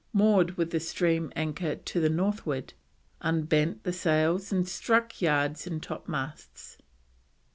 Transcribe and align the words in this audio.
Moored 0.13 0.57
with 0.57 0.71
the 0.71 0.79
stream 0.79 1.31
anchor 1.35 1.75
to 1.75 1.99
the 1.99 2.09
Northward. 2.09 2.73
Unbent 3.21 3.83
the 3.83 3.93
sails 3.93 4.51
and 4.51 4.67
struck 4.67 5.21
yards 5.21 5.67
and 5.67 5.79
topmasts. 5.83 6.77